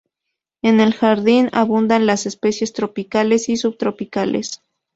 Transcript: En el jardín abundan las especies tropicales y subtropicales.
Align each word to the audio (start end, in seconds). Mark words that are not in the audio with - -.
En 0.63 0.79
el 0.79 0.95
jardín 0.95 1.49
abundan 1.51 2.07
las 2.07 2.25
especies 2.25 2.73
tropicales 2.73 3.49
y 3.49 3.57
subtropicales. 3.57 4.59